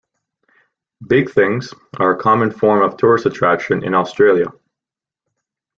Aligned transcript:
Big 1.05 1.29
Things 1.29 1.75
are 1.99 2.15
a 2.15 2.19
common 2.19 2.49
form 2.49 2.81
of 2.81 2.97
tourist 2.97 3.27
attraction 3.27 3.83
in 3.83 3.93
Australia. 3.93 4.47